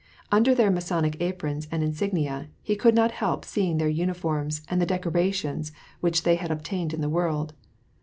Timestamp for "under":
0.31-0.55